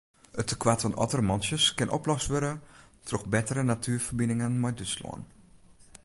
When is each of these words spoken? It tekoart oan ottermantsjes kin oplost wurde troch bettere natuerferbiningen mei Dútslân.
It 0.41 0.47
tekoart 0.49 0.83
oan 0.85 0.99
ottermantsjes 1.03 1.63
kin 1.77 1.93
oplost 1.97 2.29
wurde 2.31 2.53
troch 3.07 3.25
bettere 3.33 3.63
natuerferbiningen 3.65 4.53
mei 4.61 4.73
Dútslân. 4.77 5.21